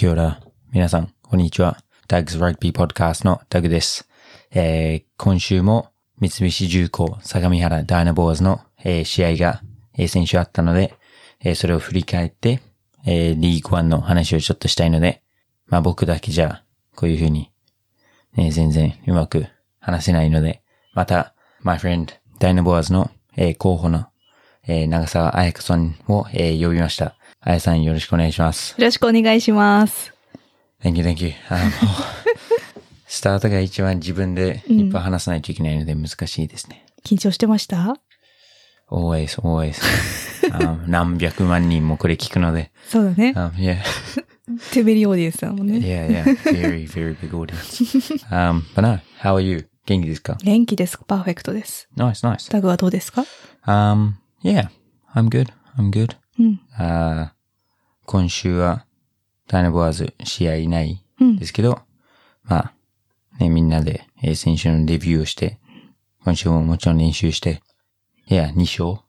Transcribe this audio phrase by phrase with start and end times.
[0.00, 0.40] キオラ。
[0.72, 1.76] 皆さん、こんにちは。
[2.08, 4.08] ダグズ・ラグビー・ポッドカストのダグです。
[4.50, 9.60] えー今週も三菱重工相模原ダイナボーズの、えー試合が、
[9.98, 10.94] えー先週あったので、
[11.44, 12.62] えーそれを振り返って、
[13.04, 15.22] えーリーグワンの話をちょっとしたいので、
[15.66, 16.62] まあ僕だけじゃ、
[16.96, 17.52] こういう風に、
[18.36, 19.48] ね、全然うまく
[19.80, 20.62] 話せないので、
[20.94, 22.06] また、my friend
[22.38, 24.06] ダイナボーズの、えー候補の、
[24.66, 27.16] えー長澤彩香さんを、えー呼びました。
[27.42, 28.74] 彩さんよろしくお願いします。
[28.78, 30.12] よろしくお願いします。
[30.82, 31.32] Thank you, thank you.
[31.48, 31.70] あの、
[33.06, 36.84] スタートが一番自分でいっぱい話さないといけないので難しいですね。
[37.04, 37.94] 緊張してました
[38.90, 39.80] ？always, always.
[40.86, 42.70] 何百万人もこれ聞くので。
[42.88, 43.32] そうだね。
[43.36, 43.78] Um, yeah,
[44.72, 45.78] テベリオーディエンスだもんね。
[45.86, 46.24] yeah, yeah.
[46.52, 48.26] Very, very big audience.
[48.30, 49.66] Um, but no, how are you?
[49.86, 50.36] 元気ですか？
[50.42, 50.98] 元気です。
[51.06, 51.88] パーフェクトです。
[51.96, 52.50] Nice, nice.
[52.50, 53.24] タグはどうですか
[53.66, 54.12] ？Um,
[54.44, 54.68] yeah,
[55.14, 56.16] I'm good, I'm good.
[56.38, 56.60] うん。
[56.76, 57.39] あー
[58.10, 58.86] 今週は
[59.46, 61.00] ダイナボアーズ試合ない
[61.38, 61.78] ですけど、
[62.42, 62.74] まあ、
[63.38, 65.60] ね、みんなで、えー先週のレビューをして、
[66.24, 67.62] 今週ももちろん練習して、
[68.26, 69.04] いや、2勝。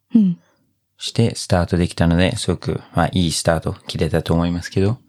[0.99, 4.99] してスタートできたので、すごく、まあ、いいスタート切れたと思いますけど、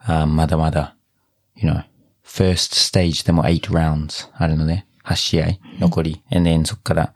[0.00, 0.96] あまだまだ、
[1.54, 1.84] you know,
[2.24, 5.46] first stage でも8 rounds あるので、8試合
[5.78, 7.14] 残り、and then そこから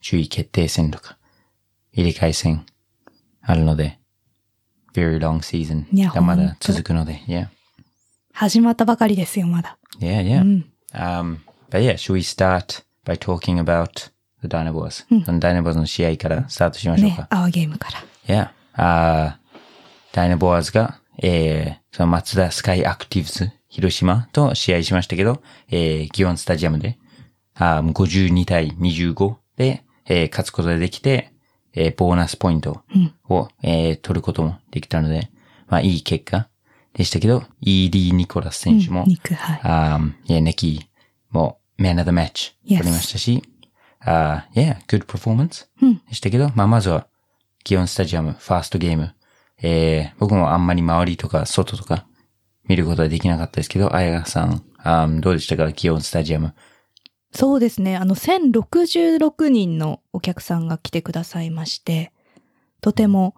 [0.00, 1.18] 注意決定戦とか、
[1.92, 2.64] 入れ替え戦
[3.42, 3.97] あるので、
[4.94, 7.48] very long season がまだ続くので、yeah.
[8.32, 9.78] 始まったばかりですよ、まだ。
[10.00, 10.40] Yeah, yeah.
[10.40, 10.72] うん。
[10.92, 11.38] Um,
[11.70, 14.10] but yeah, should we start by talking about
[14.42, 15.04] the Dynabos?
[15.24, 17.22] その Dynabos の試合からスタートしましょうか。
[17.22, 18.52] ね、アワーゲームから。
[18.76, 19.38] Yeah.
[20.12, 26.98] ダイナボアーズが、えー、その松田スカイアクティブズ広島と試合しましたけど、えー、ギオンスタジアムで、
[27.54, 31.32] あー52対25で、えー、勝つことができて、
[31.80, 32.82] えー、ボーナスポイント
[33.28, 35.30] を、えー、取ることもできたので、
[35.68, 36.48] まあいい結果
[36.94, 39.60] でしたけど、ED ニコラス選手も、肉、はい。
[39.62, 40.80] um, yeah, Nikki
[41.30, 43.42] も Man of the Match 取.りましたし、
[44.04, 47.06] uh, yeah, good performance うんでしたけど、まあまずは、
[47.64, 49.14] ギオンスタジアム、ファーストゲーム、
[49.62, 52.06] えー、僕もあんまり周りとか外とか
[52.66, 55.70] 見ることはできなかったですけど、あやさん、um, どうでしたか？
[55.70, 56.54] ギオンスタジアム。
[57.32, 57.96] そうですね。
[57.96, 62.12] あの、1066人のお客さんが来てくださいまして、
[62.80, 63.34] とても、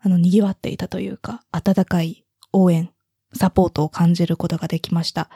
[0.00, 2.90] あの、賑わっていたというか、温かい応援、
[3.34, 5.28] サポートを感じることができました。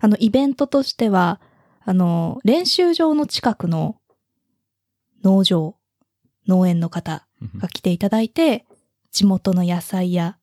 [0.00, 1.40] あの、イベントとしては、
[1.84, 3.96] あの、練習場の近くの
[5.24, 5.76] 農場、
[6.46, 7.26] 農園の方
[7.58, 8.66] が来ていただいて、
[9.10, 10.36] 地元の野菜や、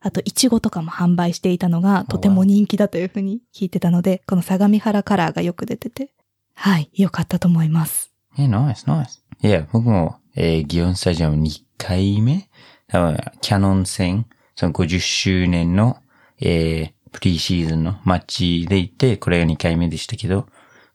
[0.00, 6.13] あと、イチゴとかも販売していたのが、とても人気だというふうに聞いてたので、この相模原カラーがよく出てて、
[6.54, 8.12] はい、良かったと思います。
[8.36, 9.20] Yeah, nice, nice.
[9.42, 12.48] Yeah, 僕も、えー、ギオンスタジアム2回目
[12.88, 14.26] 多分、キャノン戦、
[14.56, 15.98] その50周年の、
[16.40, 20.46] えー、プリシーズンのマッチで行って、これが2回目でしたけど、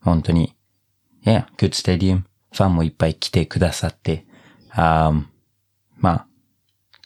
[0.02, 0.56] 本当に、
[1.26, 2.24] yeah, good stadium.
[2.52, 4.26] ファンもいっぱい来てくださって、
[4.72, 5.24] あー
[5.98, 6.28] まあ、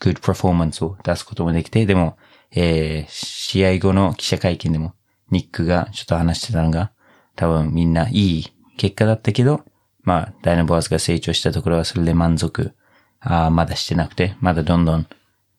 [0.00, 2.16] good performance を出すこともできて、でも、
[2.52, 4.94] えー、試合後の記者会見でも、
[5.30, 6.92] ニックがちょっと話してたのが、
[7.36, 8.46] 多分みんないい
[8.76, 9.64] 結果だったけど、
[10.02, 12.72] まあ、ダイナボアーズが成長したところはそれで満足、
[13.20, 15.06] あーまだしてなくて、まだどんどん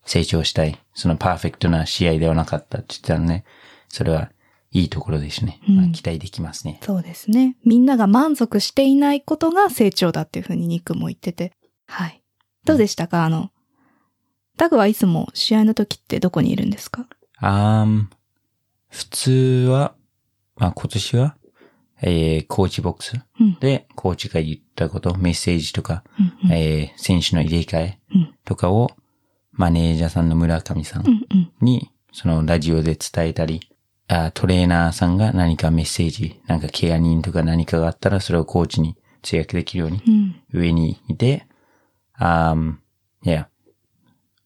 [0.05, 0.79] 成長したい。
[0.93, 3.43] そのパーフェクトな試合ではなかったって言ってたので、
[3.89, 4.29] それは
[4.71, 5.59] いいところですね。
[5.67, 6.79] まあ、期待できますね。
[6.83, 7.57] そうですね。
[7.65, 11.53] みんなが満足していないことが成長だっていうふうにニックも言ってて。
[11.87, 12.21] はい。
[12.65, 13.25] どうでしたか？
[13.25, 13.51] あの、
[14.57, 17.07] タグはいつも試合の時ってどこにいるんですか？
[17.37, 18.09] あーん
[18.89, 19.31] 普通
[19.69, 19.95] は、
[20.55, 21.35] まあ今年は、
[22.01, 23.13] えー、コーチボックス？
[23.39, 23.57] うん。
[23.59, 26.57] で、コーチが言ったこと、メッセージとか、うんうん。
[26.57, 28.35] えー、選手の入れ替えうん。
[28.43, 28.91] とかを、
[29.53, 31.51] マネージャーさんの村上さんうんうん。
[31.61, 33.69] に、そのラジオで伝えたり、
[34.07, 40.35] あトレーナーさんが何かメッセージ、なんか怪我人とか何かがあったら、それをコーチに通訳できるようにうん。
[40.51, 41.47] 上にいて、
[42.13, 42.75] あー
[43.23, 43.49] いや、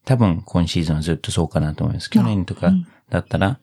[0.04, 2.08] 多分今シーズンはずっとそうかなと思います。
[2.08, 2.72] 去年とか
[3.10, 3.58] だったら、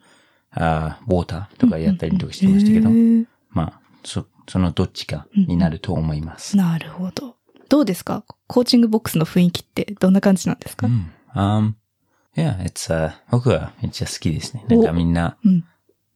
[0.52, 6.56] あーウォーターとかやったりとかしてましたけど、へーまあ、そ、そのどっちかになると思います。
[6.58, 7.36] なるほど。
[7.70, 8.24] どうですか？
[8.48, 11.12] コーチングボックスの雰囲気ってどんな感じなんですか、うん。
[11.36, 11.74] Um,
[12.36, 14.66] yeah, it's, uh, 僕はめっちゃ好きですね。
[14.70, 15.66] なんかみんな、うん。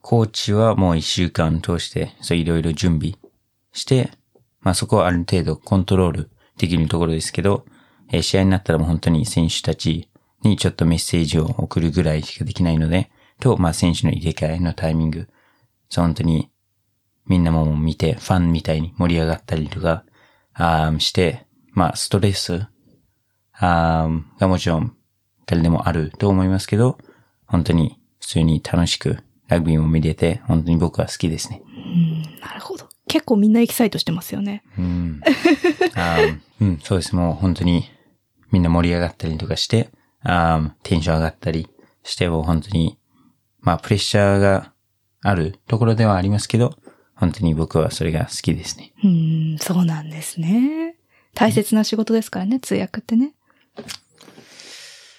[0.01, 3.15] コーチはもう一週間通して、そういろいろ準備
[3.73, 4.11] して、
[4.61, 7.65] まあそこはある程度コントロールできるところですけど、
[8.11, 10.09] えー試合になったらもう本当に選手たち
[10.43, 15.27] にちょっとメッセージを送るぐらいしかできないので、と、まあ選手の入れ替えのタイミング、
[15.89, 16.49] そう本当に
[17.27, 20.03] みんなも見て、ファンみたいに盛り上がったりとか、
[20.53, 22.67] あーして、まあストレス、
[23.53, 24.95] あーがもちろん
[25.45, 26.97] 誰でもあると思いますけど、
[27.45, 31.61] 本当に普通に楽しくラグビーも見れて、本当に僕は好きですね。
[31.65, 32.87] うん、なるほど。
[33.07, 34.63] 結構みんなエキサイトしてますよね。
[34.77, 35.21] うん。
[35.95, 37.15] あー うん、そうです。
[37.15, 37.85] もう本当に
[38.51, 39.89] みんな盛り上がったりとかして、
[40.23, 41.67] あーテンション上がったり
[42.03, 42.97] して、もう本当に、
[43.59, 44.73] まあプレッシャーが
[45.21, 46.75] あるところではありますけど、
[47.21, 48.93] 本当に僕はそれが好きですね。
[49.03, 50.95] うん、そうなんですね。
[51.35, 53.33] 大切な仕事ですからね、通訳ってね。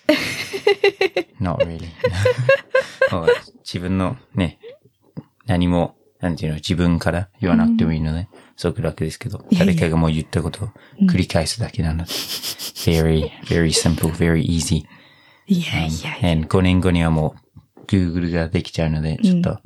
[1.40, 1.86] Not really.
[3.62, 4.58] 自分のね、
[5.46, 10.68] 何も、なんていうの、自分から言わなくてもいいので、すごく楽ですけど、いやいや誰かがもう言ったことを
[11.02, 14.82] 繰り返すだけなので、very, very simple, very easy.
[15.46, 16.32] いやいやいや。
[16.32, 17.36] And 5年後にはも
[17.76, 19.60] う Google ができちゃうので、ちょっと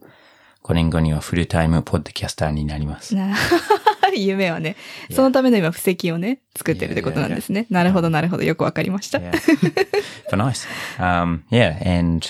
[0.67, 3.15] 5年後にはフルタイムポッドキャスターになります。
[3.15, 3.37] な
[4.17, 4.75] 夢はね、
[5.13, 7.67] そのための今布石をね、作ってるってことなんですね。
[7.71, 8.43] なるほど、なるほど。
[8.43, 9.19] よくわかりました。
[9.19, 9.37] But
[10.33, 10.67] nice.
[10.99, 12.27] Um, yeah, and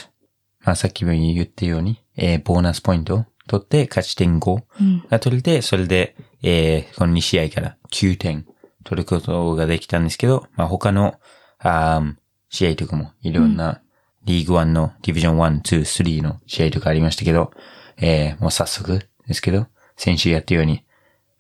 [0.65, 8.45] まあ、さっきも言ったように、えーボーナスポイントを取って勝ち点5が取れて、それで、えーこの2試合から9点
[8.85, 11.15] 取ることができたんですけど、まあ、他の、
[11.59, 12.15] あー
[12.51, 13.81] 試合とかもいろんな、
[14.27, 17.53] リーグ1のディビジョン1、2、3の試合とかありましたけど、
[17.97, 20.85] えーもう早速ですけど、先週やったように、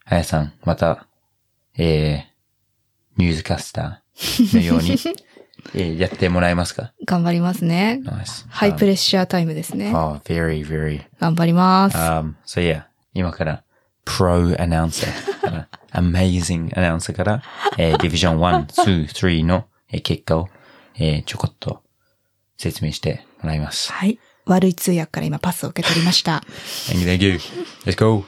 [0.05, 1.07] あやさん、また、
[1.77, 4.93] えーニュースキャスターのように、
[5.75, 6.93] えーやってもらえますか？
[7.05, 8.01] 頑張りますね。
[8.05, 8.47] Nice.
[8.49, 9.93] ハイプレッシャータイムですね。
[9.93, 11.03] Oh, very, very.
[11.21, 11.97] 頑張ります。
[11.97, 12.85] Um, so yeah,
[13.15, 13.65] 今から、
[14.05, 15.69] pro announcer から、
[16.01, 17.43] amazing announcer から、
[17.79, 20.49] えー、Division 1、2、3の、えー結果を、
[20.95, 21.83] えーちょこっと
[22.57, 23.93] 説明してもらいます。
[23.93, 24.19] はい。
[24.47, 26.43] 悪い通訳から今パスを受け取りました。
[26.89, 27.41] Thank you, thank you.
[27.85, 28.25] Let's go!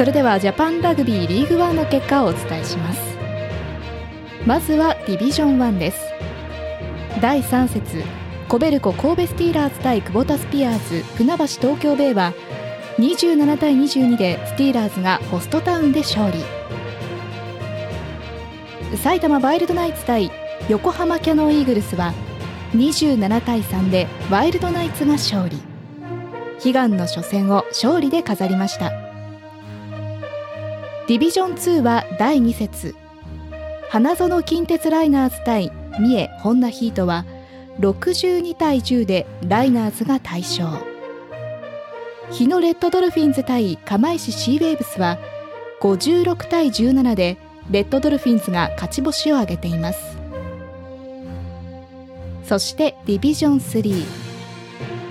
[0.00, 3.00] それではジャパンラグビーリーグワンの結果をお伝えします
[4.46, 6.00] まずはディビジョン1です
[7.20, 8.02] 第3節
[8.48, 12.32] コベルコ神戸スティーラーズ対クボタスピアーズ船橋東京ベイは
[12.96, 16.38] 27対22でスティーラーズがホストタウンで勝利
[18.96, 20.30] 埼玉ワイルドナイツ対
[20.68, 22.12] 横浜キャノンイーグルスは
[22.74, 25.56] 27対3でワイルドナイツが勝利。
[26.64, 28.90] 悲願の初戦を勝利で飾りました。
[31.08, 32.94] ディビジョン2は第2節。
[33.88, 37.24] 花園近鉄ライナーズ対三重ホンダヒートは
[37.78, 40.68] 62対10でライナーズが大勝。
[42.30, 45.18] 日野レッドドルフィンズ対釜石シーウェーブスは
[45.80, 47.38] 56対17で
[47.70, 50.18] レッドドルフィンズが勝ち星を挙げています。
[52.44, 54.04] そしてディビジョン3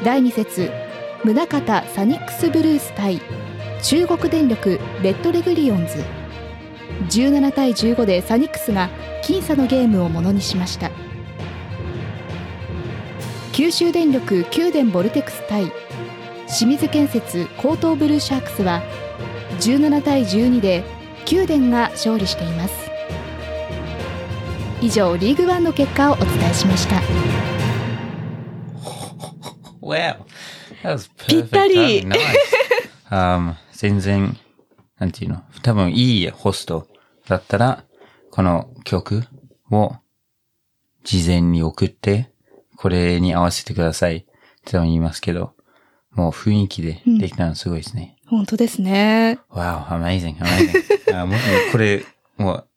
[0.03, 0.69] 第2節
[1.23, 3.21] 宗像サニックスブルース対
[3.81, 6.03] 中国電力レッドレグリオンズ。
[7.09, 8.89] 17対15でサニックスが
[9.23, 10.91] 僅差のゲームをものにしました。
[13.53, 15.71] 九州電力九電ボルテクス対
[16.47, 18.81] 清水建設高等ブルーシャークスは
[19.59, 20.99] 17対12で
[21.30, 22.90] 九電が勝利しています
[24.81, 27.00] 以上リーグワンの結果をお伝えしました
[29.80, 30.24] Wow!
[31.28, 32.18] ぴったり Nice.
[33.12, 34.36] um, 全然、
[34.98, 35.44] なんていうの？
[35.62, 36.88] 多分いいホスト
[37.28, 37.84] だったら、
[38.31, 39.24] この曲
[39.72, 39.94] を
[41.04, 42.31] 事前に送って、
[42.76, 44.19] これに合わせてくださいっ
[44.66, 45.54] て多分言いますけど、
[46.12, 48.16] もう雰囲気でできたのすごいですね。
[48.28, 50.98] 本当ですね Wow, amazing, amazing.
[51.13, 51.39] あもう
[51.71, 52.06] これ、
[52.37, 52.68] もう、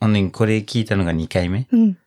[0.00, 1.98] 本当にこれ聞いたのが2回目うん。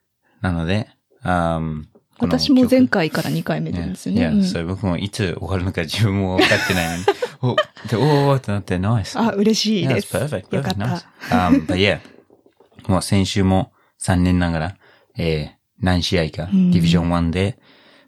[0.41, 0.87] なので、
[1.23, 1.85] um,
[2.17, 4.43] この私も曲前回から2回目なんですよね、いや、うん。
[4.43, 7.03] それ僕もいつ終わるのか自分も分かってないのに。
[7.41, 7.55] お、
[7.89, 9.17] で、おーってなって、ナイス。
[9.19, 10.15] あ嬉しい Yeah, です。
[10.15, 11.49] Perfect, よかっ perfect, た.
[11.49, 11.99] Um, but yeah,
[12.87, 14.77] もう先週も残念ながら、
[15.17, 15.49] えー、
[15.79, 16.71] 何試合か、うん。
[16.71, 17.57] ディビジョン1で、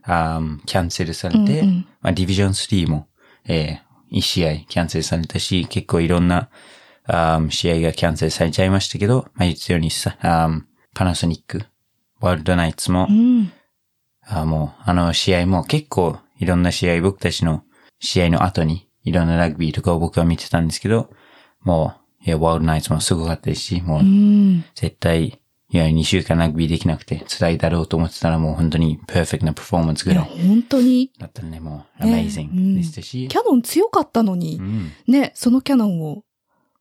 [0.05, 1.87] um, キャンセルされて、うんうん。
[2.01, 3.07] まあ、ディビジョン3も、
[3.47, 6.47] えー、1試合キャンセルされたし、結構いろんな、um,
[7.49, 11.65] 試合がキャンセルされちゃいましたけど、まあ、言ったようにさ、um, パナソニック、
[12.19, 13.51] ワールドナイツも、うん。
[14.27, 17.63] あもう、あの試合も結構いろんな試合、僕たちの
[17.99, 21.09] 試合の後にいろんなラグビーとかを僕は見てたんですけど、
[21.61, 24.65] もう、いや、ワールドナイツもすごかったですし、もうう、ん。
[24.73, 31.11] 絶対、いや、2週間ラグビーできなくて辛いだろうと思ってたらもう本当にパーフェクトなパフォーマンスぐらい本当に。
[31.19, 32.11] だったね、もう、ね。
[32.27, 34.57] amazing でしたし、キャノン強かったのに。
[34.57, 36.23] う、ん、ね、そのキャノンを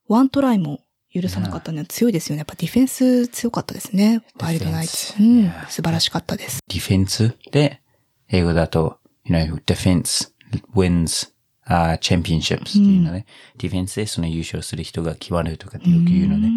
[0.09, 0.81] ワントライも
[1.15, 2.39] 許さなかったのは強いですよね。
[2.39, 4.23] やっぱディフェンス強かったですね。
[4.41, 5.15] ワイルドナイツ。
[5.21, 5.53] うん。
[5.69, 6.61] 素晴らしかったです。
[6.69, 7.81] ディフェンスで、
[8.29, 10.33] 英語だと、you know, defense
[10.75, 11.33] wins
[11.69, 13.27] uh, championships っていうので、
[13.59, 16.49] ディフェンスでその優勝する人が決まるとかってよく言うので、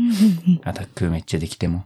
[0.63, 1.85] アタックめっちゃできても、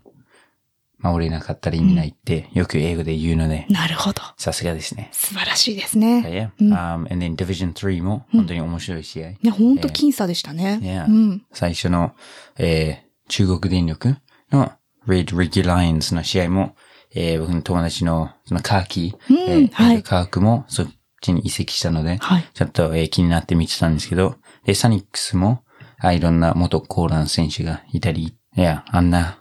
[1.01, 4.22] 守れなかったら意味ないって、よく英語で言うので、なるほど。
[4.38, 5.10] さすがですね。
[5.12, 6.51] 素晴らしいですね。
[6.60, 6.63] Yeah.
[6.65, 9.29] うん Um, and then Division 3も本当に面白い試合。
[9.41, 10.79] ね、ほんと僅差でしたね。
[10.81, 11.05] Yeah.
[11.08, 11.43] うん。
[11.53, 12.13] 最初の、
[12.58, 14.17] えー中国電力
[14.51, 14.74] の
[15.08, 16.75] Red Ricky Lions の試合も、
[17.15, 20.88] えー僕の友達のそのカーキー、うんえーはいカークもそっ
[21.22, 22.43] ちに移籍したので、はい。
[22.53, 25.63] ちょっと、えー気になって見てたんですけど、で、サニックスも、
[26.00, 29.38] あいろんな元コーラン選手がいたり、いや、あんな、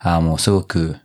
[0.00, 0.96] あもうすごく、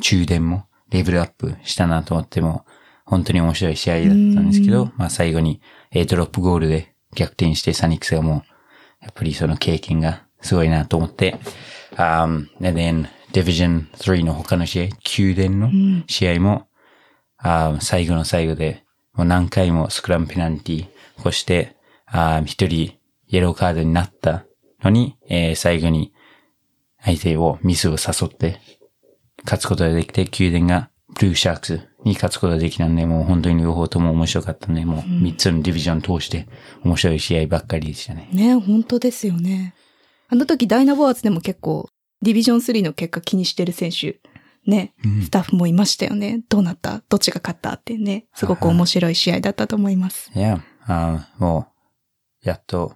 [0.00, 2.64] 中電もレベルアップしたなと思っても、
[3.04, 5.60] 本当に面白い試合だったんですけど、まあ最後に、
[5.90, 8.44] えードロップゴールで逆転してサニックスがも
[9.02, 11.38] う、やっぱりその経験がすごいなと思って、
[11.96, 16.68] um, and then Division 3の他の試合、宮殿の試合も、
[17.36, 18.84] あー最後の最後で、
[19.14, 20.86] もう何回もスクラムペナルティ
[21.24, 21.76] をして、
[22.46, 22.98] 一人イ
[23.32, 24.44] エローカードになった
[24.82, 26.12] のに、えー最後に
[27.04, 28.60] 相手をミスを誘って
[29.44, 36.46] 勝つことができて、宮殿がブルーシャークスに勝つことができたんで、もう本当に両方とも面白かったんで、もう三つのディビジョン通して
[36.84, 38.28] 面白い試合ばっかりでしたね。
[38.32, 39.74] ね、本当ですよね。
[40.28, 41.88] あの時ダイナボアーズでも結構、
[42.22, 44.20] ディビジョン3の結果気にしてる選手、
[44.66, 44.92] ね、
[45.24, 46.42] スタッフもいましたよね。
[46.48, 47.02] どうなった？
[47.08, 47.72] どっちが勝った？
[47.72, 50.30] ってね、すごく面白い試合だったと思います。
[50.34, 51.68] いや、あーも
[52.44, 52.94] う、やっと、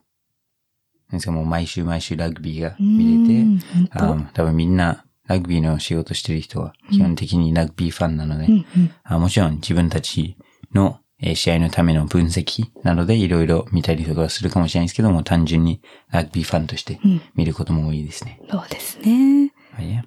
[1.17, 10.37] ですかもう毎週毎週ラグビーが見れて、あ多分みんなラグビーの仕事してる人は基本的にラグビーファンなので、うんうんあもちろん自分たち
[10.75, 15.81] のえー試合のための分析などでいろいろ見たりとかするかもしれないですけども、単純に
[16.11, 18.41] ラグビーファンとしてうん見ることも多いですね。
[18.51, 19.53] そうですね。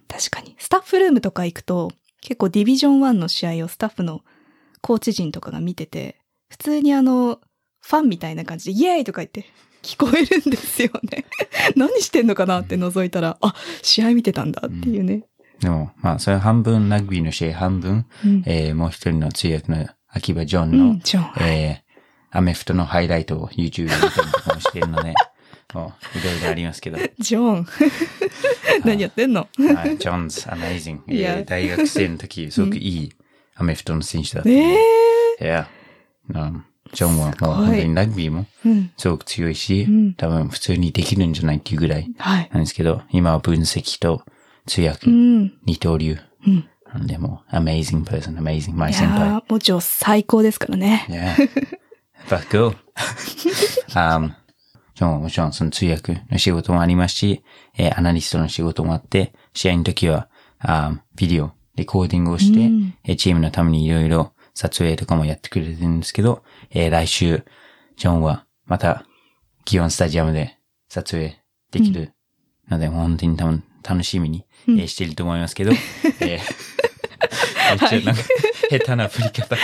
[0.08, 0.56] 確かに。
[0.60, 4.22] スタッフルームとか行くと、結構ディビジョン1の試合をスタッフの
[4.82, 6.18] コーチ陣とかが見てて、
[6.50, 7.40] 普通にあの、
[7.82, 9.46] ファンみたいな感じで、イエーイとか言って
[9.82, 11.26] 聞こえるんですよね。
[11.76, 15.24] 何してんのかなって覗いたら、あ、試合見てたんだっていうね。
[15.60, 18.44] でも、まあ、それは半分ラグビーの試合、半分、うん。
[18.46, 21.32] えーもう一人の通訳の秋葉ジョンの、うん、ジョン。
[21.46, 21.88] えー
[22.30, 25.14] アメフトのハイライトを YouTube で見たりとかもしているので、
[25.74, 27.66] もういろいろありますけど、ジョン。
[28.84, 29.48] 何やってんの？
[29.58, 31.00] はい、ジョンズ、amazing。
[31.12, 33.14] いやえー大学生の時、すごくいい
[33.56, 34.50] アメフトの選手だった。
[34.50, 34.78] ええ
[35.42, 35.68] いや、
[36.30, 38.92] うんジョンはもう本当にラグビーもうん。
[38.98, 42.50] すごく強いし、うん多分普通にできるんじゃないっていうぐらいはい。
[42.52, 44.24] なんですけど、今は分析と
[44.66, 45.54] 通訳、うん。
[45.66, 46.18] 二刀流。
[46.46, 46.68] うん。
[46.94, 49.30] なんでもう、amazing person, amazing, い my や先輩。
[49.30, 51.06] ーもうジョー最高ですからね。
[51.10, 51.36] Yeah.
[52.30, 52.76] But cool.
[53.94, 54.32] um,
[54.96, 57.44] ジョンはもちろんその通訳の仕事もありますし、
[57.78, 60.30] えーアナリストの仕事もあって、試合の時は、
[60.64, 67.46] um, ビデオ、レコーディングをして、うんえーチームのためにいろいろ撮影とかもやってくれてるんですけど、えー来週、
[67.96, 69.06] ジョンはまた、
[69.66, 70.58] ギオンスタジアムで
[70.90, 71.38] 撮影
[71.70, 72.14] できる
[72.68, 75.74] ので、本当に多分楽しみに、えーしていると思いますけど、
[76.22, 76.40] えー
[77.70, 78.24] めっちゃなんか
[78.72, 79.56] 下手な振り方。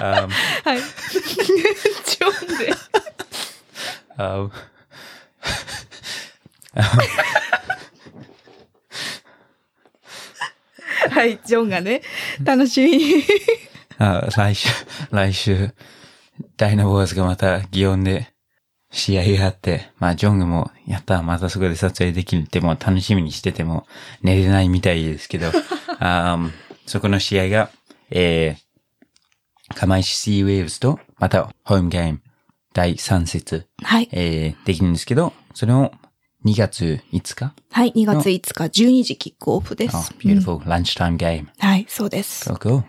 [0.00, 0.28] um,
[0.64, 0.78] はい。
[0.78, 2.72] ジョンで。
[4.18, 4.52] Um,
[11.16, 12.02] はい、ジョンがね、
[12.44, 13.24] 楽しみに。
[13.96, 14.68] あ来週、
[15.10, 15.70] 来週、
[16.58, 18.34] ダイナボーズがまた祇園で
[18.90, 23.86] 試合があって、まあ、ジョングも、やった、またそこで撮影できるってもう楽しみにしてても
[24.20, 25.52] 寝れないみたいですけど、
[26.00, 26.52] あー
[26.84, 27.70] そこの試合が、
[28.10, 32.20] えー、釜石シーウェーブズと、また、ホームゲーム、
[32.74, 34.08] 第3節、はい。
[34.12, 35.92] えー、できるんですけど、それを
[36.44, 37.54] 2月5日？
[37.70, 39.96] はい、2月5日、12時キックオフです。
[39.96, 41.46] あ、beautiful lunchtime game.
[41.58, 42.50] はい、そうです。
[42.50, 42.82] So cool.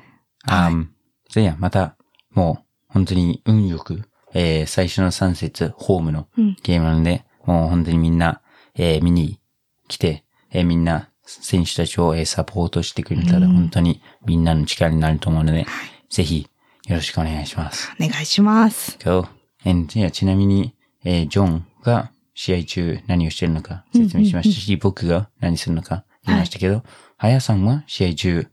[0.43, 0.87] はい Um,
[1.29, 1.97] じゃあ、また、
[2.31, 8.41] もう、本当に運よく、えー、最初の3節、ホームのうんゲームなので、もう本当にみんな、
[8.75, 9.39] えー、見に
[9.87, 15.65] 来て、えー、みんな、選手たちを、えー、サポートしてくれたら、うん本当にみんなの力になると思うので、
[16.09, 16.47] ぜひ、
[16.87, 17.91] よろしくお願いします。
[17.99, 18.97] お願いします。
[18.99, 19.27] Cool.
[19.65, 20.73] And ちなみに、
[21.03, 26.83] えー、ジョンが試合中何をしてるのか説明しましたし、僕が何するのか言いましたけど、
[27.17, 28.47] はやさんは試合中、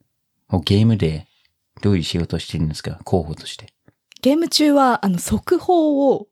[0.64, 1.26] ゲームで
[1.82, 2.98] どういう仕事をしてるんですか？
[3.04, 3.74] 候補として。
[4.22, 6.28] ゲーム中は、あの、速報を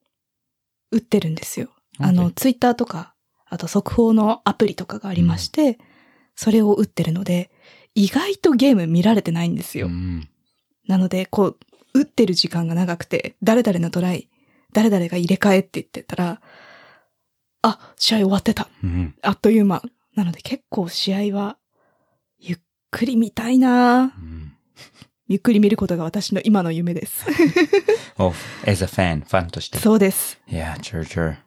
[0.91, 1.69] 打ってるんですよ。
[1.99, 3.15] あの、ツイッターとか、
[3.51, 5.79] あと速報のアプリとかがありまして、
[6.35, 7.51] それを打ってるので、
[7.95, 9.89] 意外とゲーム見られてないんですよ。
[9.89, 10.27] うん。
[10.89, 11.59] なので、こう、
[11.93, 14.31] 打ってる時間が長くて、誰々のトライ、
[14.73, 16.41] 誰々が入れ替えって言ってたら、
[17.63, 18.69] あ、試合終わってた。
[18.83, 19.15] うん。
[19.23, 19.83] あっという間。
[20.15, 21.57] なので結構試合は、
[22.39, 22.59] ゆっ
[22.91, 24.53] くり見たいなうん。
[25.29, 27.25] ゆっくり見ることが私の今の夢です。
[28.19, 28.35] お、
[28.67, 29.79] as a fan、ファンとして。
[29.79, 30.41] そうです。
[30.49, 30.81] いや、い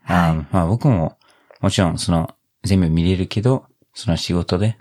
[0.07, 1.17] あまあ僕も、
[1.61, 4.77] もちろんその、全部見れるけど、その仕事で、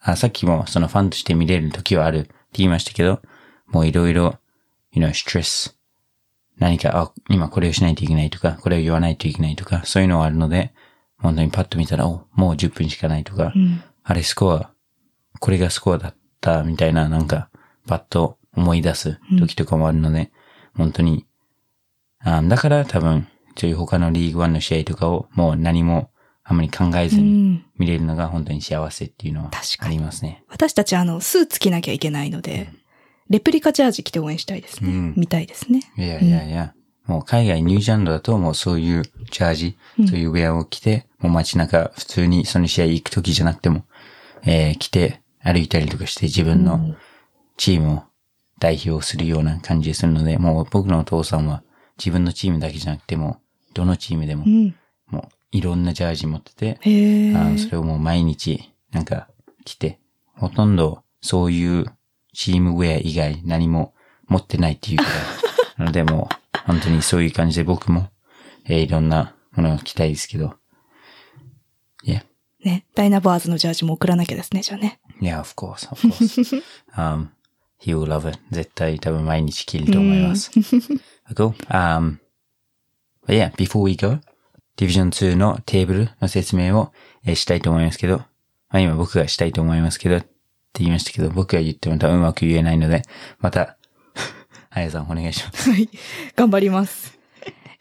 [0.00, 3.20] あさっきもそのファンとして見れる時はあるって言いましたけど、
[3.66, 4.38] もういろいろ、
[4.92, 5.75] you know, ストレス、
[6.58, 10.72] 何か、あ、今これをしないといけないとか、これを言わないといけないとか、そういうのはあるので、
[11.18, 13.82] 本当にパッと見たら、お、もう10分しかないとか、うん。
[14.04, 14.70] あれスコア、
[15.40, 17.50] これがスコアだったみたいな、なんか、
[17.86, 20.32] パッと思い出す時とかもあるので、
[20.76, 21.26] 本当に、
[22.20, 26.10] あだから多分、そういう他のリーグワンの試合とかをもう何も
[26.44, 27.64] あんまり考えずうにん。
[27.78, 30.44] 見れるのが本当に幸せっていうのはありますね。
[30.48, 32.70] 私たちあの、スーツ着なきゃいけないので、
[33.28, 34.90] レプリカジャージ着て応援したいですね。
[34.90, 35.80] うん見たいですね。
[35.96, 36.74] いやいやいや、
[37.06, 43.84] もう海外ニュージャンドだともうそういうジャージ、うんそういうウェアを着て、もう街中普通にその試合行く時じゃなくても、
[44.44, 46.96] えー着て歩いたりとかして自分の
[47.56, 48.02] チームを
[48.58, 51.62] 代表するような感じがするので、もう僕のお父さんは
[51.98, 53.40] 自分のチームだけじゃなくても、
[53.74, 54.74] どのチームでもう、ん。
[55.08, 56.78] もういろんなジャージ持ってて。
[57.36, 59.28] あのそれをもう毎日なんか
[59.64, 60.00] 着て、
[60.34, 61.86] ほとんどそういう
[62.36, 63.94] チームウェア以外何も
[64.28, 65.04] 持ってないっていうか、
[65.78, 68.10] なのでもう本当にそういう感じで僕も、
[68.66, 70.54] えーいろんなものを着たいですけど、
[72.04, 72.22] yeah.
[72.62, 75.00] ね、ダイナバーズのジャージも送らなきゃですね、じゃあね。
[75.22, 76.62] Yeah, of course, of course.
[76.94, 77.28] um,
[77.80, 78.38] he will love it.
[78.50, 80.50] 絶対多分毎日着ると思います。
[81.34, 81.54] cool.
[81.68, 82.18] Um,
[83.26, 84.18] but yeah, before we go,
[84.76, 86.92] Division 2のテーブルの説明を、
[87.24, 88.26] えーしたいと思いますけど、ま
[88.68, 90.22] あ今僕がしたいと思いますけど、
[90.76, 93.02] って言いましたけど、僕が言っても多分うまく言えないので、
[93.38, 93.78] また、
[94.68, 95.70] あやさんお願いします。
[95.70, 95.88] はい。
[96.36, 97.18] 頑張ります。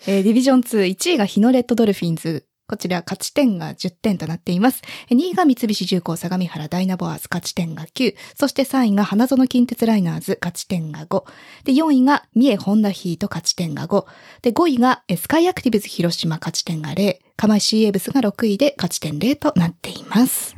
[0.08, 2.46] えーディビジョン2、1位が日野レッドドルフィンズ。
[2.68, 4.82] こちら勝ち点が10点となっています。
[5.10, 8.16] えー2位が三菱重工相模原ダイナボアーズ勝ち点が9。
[8.34, 11.24] そして3位が花園近鉄ライナーズ勝ち点が5。
[11.66, 14.06] で、4位が三重ホンダヒート勝ち点が5。
[14.42, 17.18] で、5位がえースカイアクティブズ広島勝ち点が0。
[17.36, 20.56] 釜石 CA ブスが6位で勝ち点0となっています。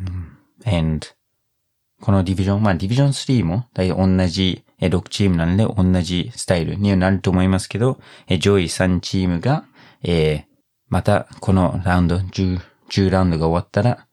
[0.65, 1.07] and
[2.01, 9.65] このディビジョン、まあディビジョン3も大体同じえー6チームなので同じスタイルにはなると思いますけど、えー上位3チームが、
[10.03, 10.47] えー
[10.89, 14.07] またこのラウンド、10、10ラウンドが終わったら、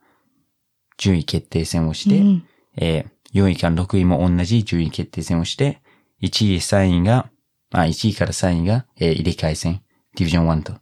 [0.98, 5.82] 順位決定戦をして、うんえー4位から6位も同じ順位決定戦をして、
[6.22, 7.30] 1位、3位が、
[7.72, 9.82] あ、1位から3位が、えー入れ替え戦、
[10.14, 10.74] ディビジョン1と、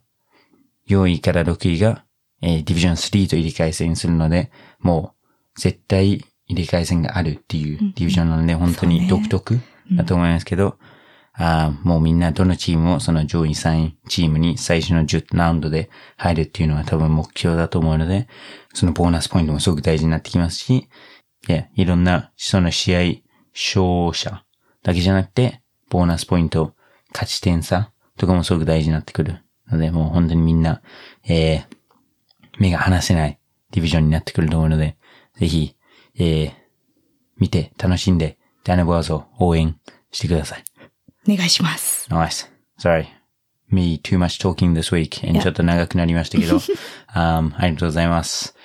[0.87, 2.05] 4位から6位が、
[2.41, 5.15] えーディビジョン3と入れ替え戦するので、も
[5.57, 9.59] う、絶対入れ替え戦があるっていうディビジョンなので、本当に独特
[9.91, 10.77] だと思いますけど、
[11.35, 18.27] あーもうみんなどのチームもその上位3位チームに最初の10ラウンドで入るっていうのは多分目標だと思うので、
[18.73, 20.89] そのボーナスポイントもすごく大事になってきますし、
[21.47, 22.99] いや、いろんな、その試合、
[23.53, 24.45] 勝者
[24.83, 26.73] だけじゃなくて、ボーナスポイント、
[27.11, 29.43] 勝ち点差とかもすごく大事になってくる。
[29.69, 30.81] ので、もう本当にみんな、
[31.25, 31.65] えー、
[32.59, 33.39] 目が離せない
[33.71, 34.97] ディビジョンになってくると思うので、
[35.37, 35.75] ぜひ、
[36.17, 36.51] えー、
[37.37, 39.79] 見て楽しんで、ダイナボアーズを応援
[40.11, 40.63] してください。
[41.27, 42.07] お願いします。
[42.09, 42.47] Nice.
[42.79, 43.05] Sorry.
[43.69, 45.25] Me too much talking this week.
[45.25, 46.57] やちょっと長くなりましたけど、
[47.15, 48.55] um, ありがとうございます。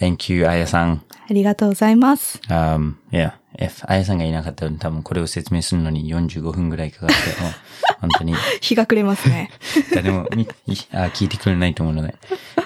[0.00, 1.04] Thank you, あやさん。
[1.28, 2.40] ありがとうございます。
[2.48, 3.32] Um, yeah.
[3.58, 7.14] If あやさんがいなかったら多分これを説明するのに45分ぐらいかかって、
[8.00, 9.50] 本当に日が暮れますね。
[9.94, 12.14] 誰も聞いてくれないと思うので。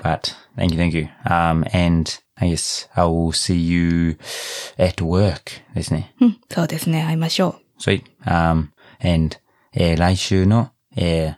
[0.03, 1.09] But, thank you, thank you.
[1.25, 4.19] Um, and I guess I will see you
[4.79, 6.15] at work ですね。
[6.21, 7.03] うん、そうですね。
[7.05, 8.03] 会いましょ Sweet.
[8.25, 8.69] Um,
[9.01, 9.37] and,
[9.75, 11.37] えー来週の、えー、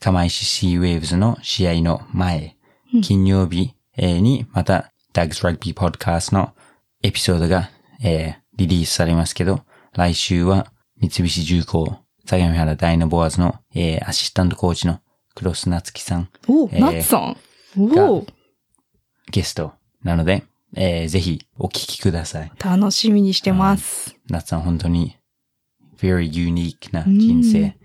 [0.00, 2.56] 釜石シーウェーブズの試合の前、
[3.02, 6.54] 金曜日、えーにまた Dags Rugby Podcast の
[7.02, 7.70] エピソードが、
[8.02, 9.62] えーリリースされますけど、
[9.94, 15.00] 来週は三菱重工、相模原ダイナボアーズの、えーアシスタントコーチの
[15.34, 16.52] 黒須夏樹さん、う。
[16.52, 17.36] おお、えーナッツさん？
[17.76, 18.26] おお、
[19.30, 19.72] ゲスト
[20.04, 20.44] なので、
[20.76, 22.52] えーぜひお聞きください。
[22.62, 24.16] 楽しみにしてます。
[24.28, 25.16] 夏さん本当に
[25.98, 27.76] very unique な人生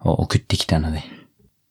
[0.00, 1.02] を送ってきたので、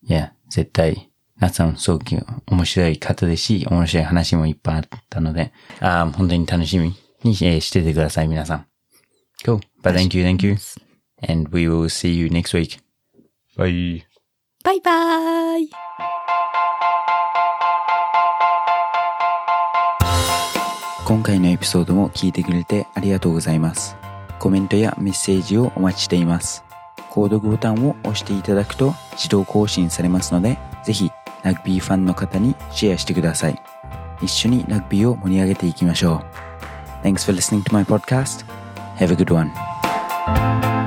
[0.04, 2.06] いや、絶対、夏さんすごく
[2.48, 6.96] 面白い方ですし、面白い話もいっぱいあったので、あー本当に楽しみに、
[7.42, 8.66] えーしててください、皆さん。
[9.46, 9.60] Cool.
[9.84, 10.58] But thank you, thank you.
[11.28, 12.80] And we will see you next week.
[13.58, 14.04] Bye.
[14.64, 14.82] バイ
[21.06, 23.98] 今回のエピソードも聞いてくれてありがとうございます。
[24.40, 26.64] コメントやメッセージをお待ちしています。
[27.12, 31.12] 購読ボタンを押していただくと自動更新されますので、ぜひ
[31.44, 33.62] ラグビーファンの方にシェアしてください。
[34.22, 36.24] 一緒にラグビーを盛り上げていきましょ
[37.04, 37.06] う。
[37.06, 38.46] Thanks for listening to my podcast.
[38.96, 40.83] Have a good one.